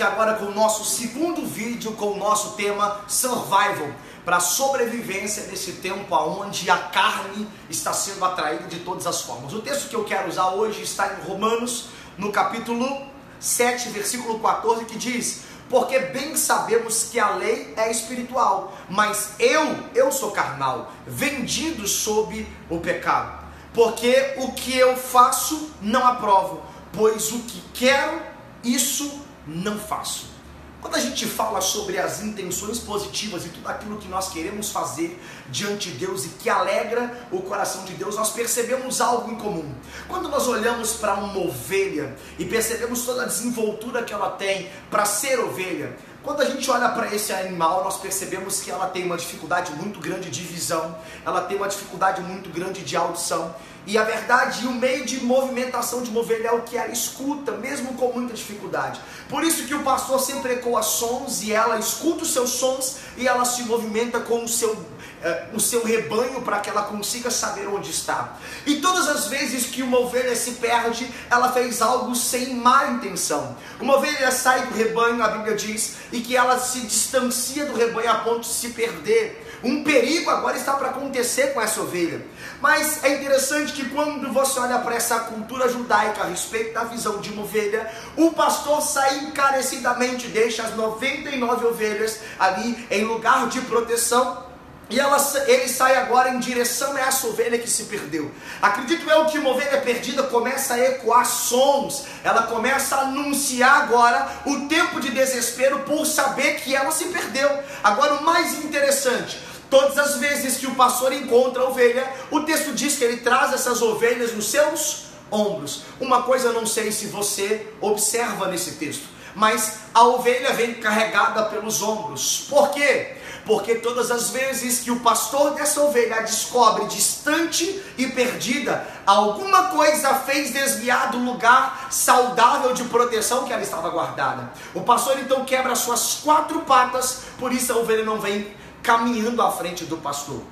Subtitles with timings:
[0.00, 3.90] aqui agora com o nosso segundo vídeo com o nosso tema Survival
[4.24, 9.52] para sobrevivência nesse tempo onde a carne está sendo atraída de todas as formas.
[9.52, 13.06] O texto que eu quero usar hoje está em Romanos, no capítulo
[13.38, 19.76] 7, versículo 14, que diz: Porque bem sabemos que a lei é espiritual, mas eu,
[19.94, 23.44] eu sou carnal, vendido sob o pecado.
[23.74, 26.62] Porque o que eu faço não aprovo,
[26.92, 28.20] pois o que quero,
[28.64, 30.39] isso não faço.
[30.80, 35.20] Quando a gente fala sobre as intenções positivas e tudo aquilo que nós queremos fazer
[35.50, 39.74] diante de Deus e que alegra o coração de Deus, nós percebemos algo em comum.
[40.08, 45.04] Quando nós olhamos para uma ovelha e percebemos toda a desenvoltura que ela tem para
[45.04, 49.16] ser ovelha, quando a gente olha para esse animal, nós percebemos que ela tem uma
[49.16, 53.54] dificuldade muito grande de visão, ela tem uma dificuldade muito grande de audição,
[53.86, 57.52] e a verdade, o meio de movimentação de uma ovelha é o que ela escuta,
[57.52, 59.00] mesmo com muita dificuldade.
[59.28, 63.26] Por isso que o pastor sempre ecoa sons e ela escuta os seus sons e
[63.26, 64.76] ela se movimenta com o seu,
[65.22, 68.36] eh, o seu rebanho para que ela consiga saber onde está.
[68.64, 73.56] E todas as vezes que uma ovelha se perde, ela fez algo sem má intenção.
[73.80, 78.10] Uma ovelha sai do rebanho, a Bíblia diz, e que ela se distancia do rebanho
[78.10, 79.49] a ponto de se perder.
[79.62, 82.24] Um perigo agora está para acontecer com essa ovelha.
[82.60, 87.20] Mas é interessante que quando você olha para essa cultura judaica a respeito da visão
[87.20, 93.60] de uma ovelha, o pastor sai encarecidamente, deixa as 99 ovelhas ali em lugar de
[93.62, 94.50] proteção
[94.90, 98.28] e ela, ele sai agora em direção a essa ovelha que se perdeu.
[98.60, 104.28] Acredito eu que uma ovelha perdida começa a ecoar sons, ela começa a anunciar agora
[104.44, 107.48] o tempo de desespero por saber que ela se perdeu.
[107.84, 109.38] Agora, o mais interessante,
[109.70, 113.52] Todas as vezes que o pastor encontra a ovelha, o texto diz que ele traz
[113.52, 115.82] essas ovelhas nos seus ombros.
[116.00, 119.04] Uma coisa eu não sei se você observa nesse texto,
[119.34, 122.46] mas a ovelha vem carregada pelos ombros.
[122.48, 123.16] Por quê?
[123.46, 129.68] Porque todas as vezes que o pastor dessa ovelha a descobre distante e perdida, alguma
[129.68, 134.52] coisa fez desviar do lugar saudável de proteção que ela estava guardada.
[134.74, 139.50] O pastor então quebra suas quatro patas, por isso a ovelha não vem caminhando à
[139.50, 140.42] frente do pastor.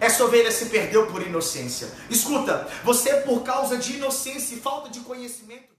[0.00, 1.88] Essa ovelha se perdeu por inocência.
[2.10, 5.70] Escuta, você por causa de inocência e falta de conhecimento